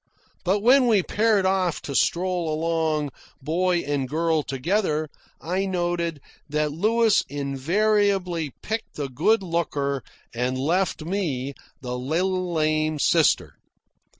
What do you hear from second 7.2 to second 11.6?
had invariably picked the good looker and left to me